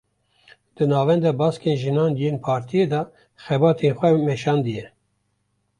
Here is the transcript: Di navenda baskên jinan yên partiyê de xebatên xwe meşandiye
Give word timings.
Di 0.75 0.83
navenda 0.91 1.29
baskên 1.39 1.75
jinan 1.81 2.11
yên 2.21 2.37
partiyê 2.45 2.85
de 2.91 3.01
xebatên 3.43 3.93
xwe 3.97 4.09
meşandiye 4.29 4.85